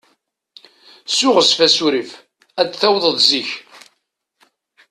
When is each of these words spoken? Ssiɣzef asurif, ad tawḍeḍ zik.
Ssiɣzef 1.11 1.59
asurif, 1.65 2.11
ad 2.61 2.69
tawḍeḍ 2.73 3.15
zik. 3.27 3.49